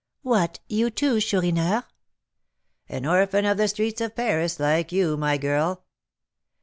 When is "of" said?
3.45-3.57, 4.01-4.15